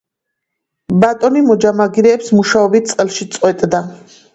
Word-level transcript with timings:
ბატონი 1.03 1.45
მოჯამაგირეებს 1.51 2.35
მუშაობით 2.41 2.95
წელში 2.97 3.33
წყვეტდა. 3.33 3.89